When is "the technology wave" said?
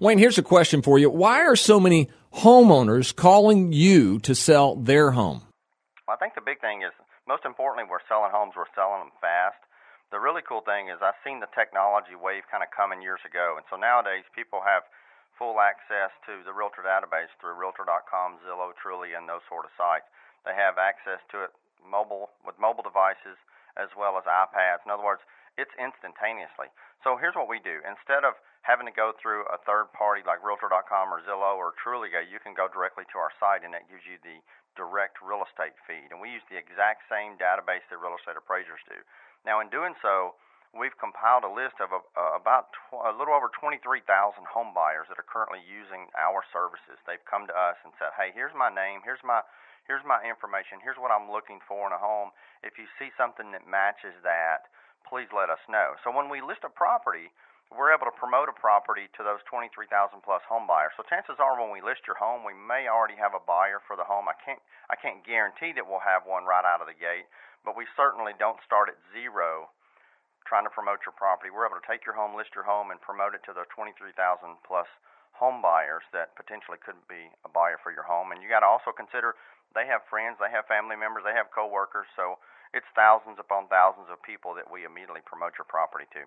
11.40-12.44